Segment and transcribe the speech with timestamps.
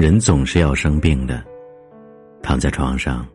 [0.00, 1.44] 人总是要生病的，
[2.42, 3.28] 躺在床上，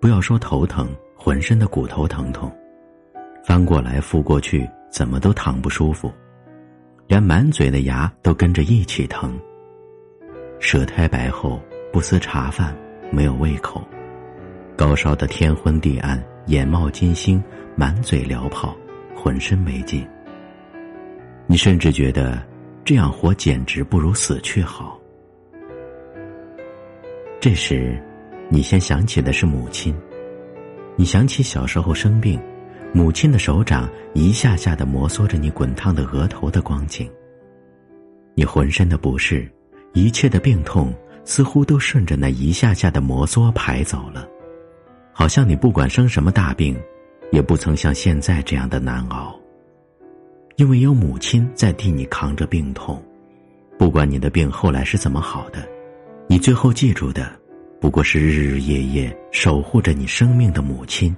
[0.00, 2.50] 不要说头疼，浑身的骨头疼痛，
[3.44, 6.10] 翻过来覆过去，怎么都躺不舒服，
[7.06, 9.38] 连满嘴的牙都跟着一起疼。
[10.60, 11.60] 舌苔白厚，
[11.92, 12.74] 不思茶饭，
[13.10, 13.86] 没有胃口，
[14.78, 17.44] 高烧的天昏地暗，眼冒金星，
[17.76, 18.74] 满嘴燎泡，
[19.14, 20.08] 浑身没劲。
[21.46, 22.42] 你甚至觉得
[22.82, 24.97] 这样活简直不如死去好。
[27.40, 27.96] 这时，
[28.48, 29.94] 你先想起的是母亲。
[30.96, 32.40] 你想起小时候生病，
[32.92, 37.08] 母亲的手掌一下下的摩挲着你滚烫的额头的光景。
[38.34, 39.48] 你浑身的不适，
[39.92, 40.92] 一切的病痛，
[41.24, 44.28] 似乎都顺着那一下下的摩挲排走了。
[45.12, 46.76] 好像你不管生什么大病，
[47.30, 49.38] 也不曾像现在这样的难熬。
[50.56, 53.00] 因为有母亲在替你扛着病痛，
[53.78, 55.64] 不管你的病后来是怎么好的。
[56.30, 57.32] 你最后记住的，
[57.80, 61.16] 不过是日日夜夜守护着你生命的母亲，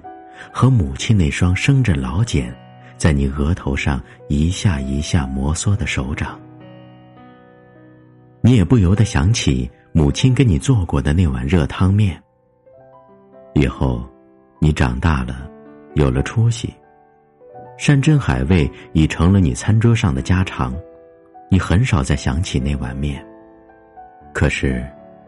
[0.53, 2.55] 和母亲那双生着老茧，
[2.95, 6.39] 在你额头上一下一下摩挲的手掌。
[8.39, 12.17] 你也不由得想起母亲给你做过的那碗热汤面。
[13.53, 14.09] 以后，
[14.59, 15.45] 你长大了，
[15.95, 16.73] 有了出息，
[17.77, 20.73] 山珍海味已成了你餐桌上的家常，
[21.49, 23.21] 你很少再想起那碗面。
[24.33, 24.81] 可是。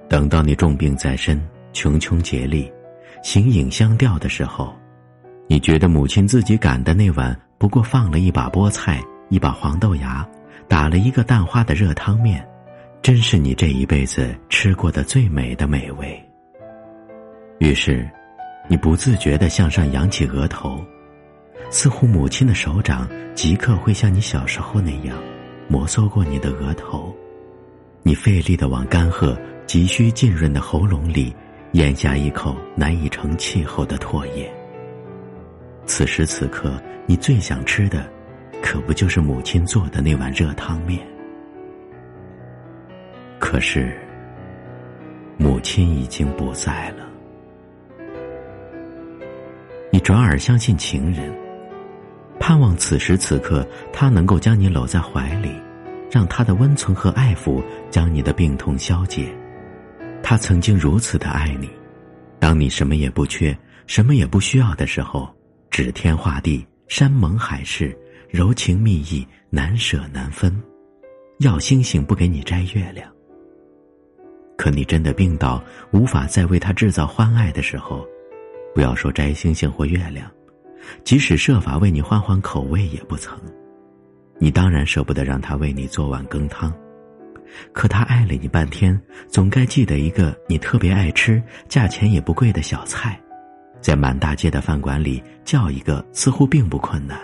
[0.10, 1.42] 等到你重病在身、
[1.72, 2.72] 穷穷竭力、
[3.24, 4.74] 形影相吊的时候，
[5.48, 10.28] 你觉得母亲自己擀的那碗不过放了一把菠菜、一把黄豆芽，
[10.68, 12.46] 打了一个蛋花的热汤面，
[13.02, 16.22] 真是你这一辈子吃过的最美的美味。
[17.60, 18.08] 于是，
[18.68, 20.84] 你不自觉地向上扬起额头，
[21.70, 25.18] 似乎母亲的手掌即刻会像你小时候那样，
[25.68, 27.16] 摩挲过你的额头，
[28.04, 29.38] 你费力地往干涸。
[29.66, 31.36] 急需浸润的喉咙里，
[31.74, 34.52] 咽下一口难以成气候的唾液。
[35.86, 38.10] 此时此刻，你最想吃的，
[38.62, 41.00] 可不就是母亲做的那碗热汤面？
[43.40, 43.98] 可是，
[45.38, 47.06] 母亲已经不在了。
[49.92, 51.34] 你转而相信情人，
[52.40, 55.52] 盼望此时此刻他能够将你搂在怀里，
[56.10, 59.28] 让他的温存和爱抚将你的病痛消解。
[60.34, 61.70] 他曾经如此的爱你，
[62.40, 63.56] 当你什么也不缺、
[63.86, 65.32] 什么也不需要的时候，
[65.70, 67.96] 指天画地、山盟海誓、
[68.32, 70.60] 柔情蜜意、难舍难分，
[71.38, 73.08] 要星星不给你摘月亮。
[74.58, 78.04] 可你真的病到无法再为他制造欢爱的时候，
[78.74, 80.32] 不要说摘星星或月亮，
[81.04, 83.40] 即使设法为你换换口味也不曾。
[84.40, 86.74] 你当然舍不得让他为你做碗羹汤。
[87.72, 93.20] 可他爱了你半天，总该记得一个你特别爱吃、价钱也不贵的小菜，
[93.82, 97.20] 在满大街的饭馆里叫一个似乎并不困难。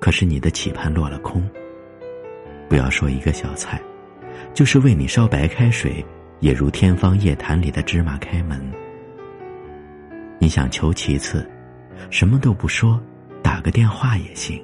[0.00, 1.48] 可是你的期盼落了空。
[2.68, 3.80] 不要说一个小菜，
[4.54, 6.04] 就是为你烧白开水，
[6.40, 8.58] 也如天方夜谭里的芝麻开门。
[10.38, 11.48] 你想求其次，
[12.08, 13.00] 什么都不说，
[13.42, 14.58] 打个电话也行，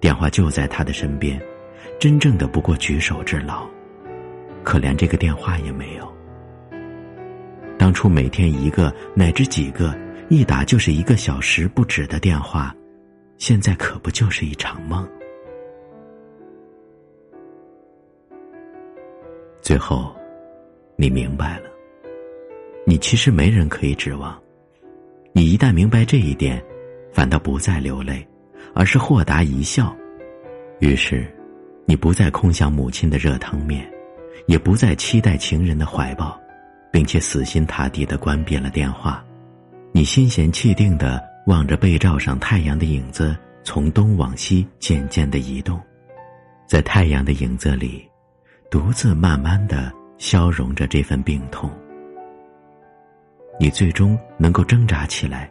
[0.00, 1.40] 电话就在他的身边。
[1.98, 3.66] 真正的不过举手之劳，
[4.62, 6.12] 可连这个电话也没有。
[7.78, 9.96] 当初每天一个乃至几个，
[10.28, 12.74] 一打就是一个小时不止的电话，
[13.36, 15.06] 现在可不就是一场梦？
[19.60, 20.14] 最后，
[20.96, 21.70] 你明白了，
[22.86, 24.38] 你其实没人可以指望。
[25.32, 26.62] 你一旦明白这一点，
[27.12, 28.26] 反倒不再流泪，
[28.74, 29.94] 而是豁达一笑。
[30.80, 31.26] 于是。
[31.86, 33.88] 你不再空想母亲的热汤面，
[34.46, 36.38] 也不再期待情人的怀抱，
[36.90, 39.24] 并且死心塌地的关闭了电话。
[39.92, 45.80] 你心闲气定的望着被罩上太阳的影子从东往西渐渐的移动，
[46.66, 48.04] 在太阳的影子里，
[48.70, 51.70] 独自慢慢的消融着这份病痛。
[53.60, 55.48] 你最终能够挣扎起来，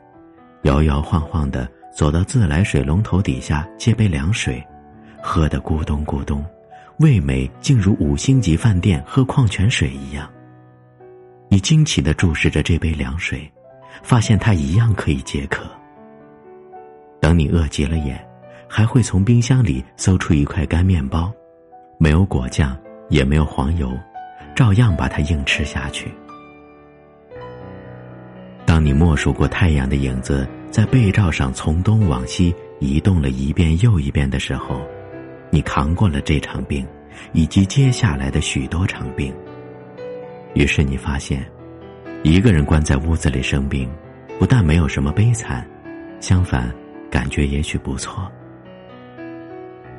[0.64, 4.62] 摇摇晃晃的走到自来水龙头底下接杯凉水，
[5.26, 6.46] 喝得咕咚咕咚，
[6.98, 10.30] 味美竟如五星级饭店喝矿泉水一样。
[11.48, 13.50] 你惊奇的注视着这杯凉水，
[14.04, 15.64] 发现它一样可以解渴。
[17.22, 18.22] 等你饿极了眼，
[18.68, 21.32] 还会从冰箱里搜出一块干面包，
[21.98, 22.78] 没有果酱，
[23.08, 23.98] 也没有黄油，
[24.54, 26.12] 照样把它硬吃下去。
[28.66, 34.82] 当你默数过太阳的影子在被罩上从东往西移动了一遍又一遍的时候，
[35.54, 36.84] 你扛过了这场病，
[37.32, 39.32] 以及接下来的许多场病。
[40.56, 41.48] 于是你发现，
[42.24, 43.88] 一个人关在屋子里生病，
[44.40, 45.64] 不但没有什么悲惨，
[46.20, 46.74] 相反，
[47.08, 48.28] 感觉也许不错。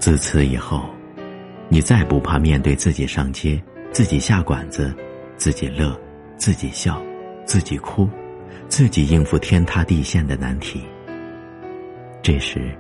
[0.01, 0.91] 自此以后，
[1.69, 3.63] 你再不怕面对自己上街，
[3.93, 4.93] 自己下馆子，
[5.37, 5.97] 自己乐，
[6.37, 7.01] 自己笑，
[7.45, 8.11] 自己哭，
[8.67, 10.83] 自己应付天塌地陷的难题。
[12.23, 12.77] 这时，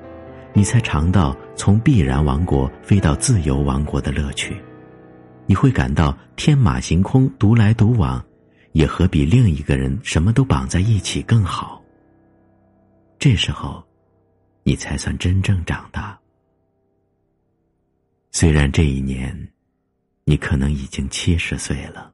[0.56, 4.56] 你才尝到从必然王国飞到自由王国的乐趣。
[5.47, 8.25] 你会感到天马行空、独来独往，
[8.71, 11.83] 也和比另一个人什么都绑在一起更好。
[13.19, 13.85] 这时候，
[14.62, 16.17] 你才算真正长大。
[18.31, 19.37] 虽然这一年，
[20.25, 22.13] 你可能已经七十岁了。